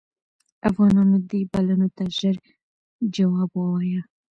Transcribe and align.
افغانانو 0.69 1.17
دې 1.29 1.39
بلنو 1.51 1.87
ته 1.95 2.03
ژر 2.17 2.35
جواب 3.15 3.49
ووایه. 3.55 4.01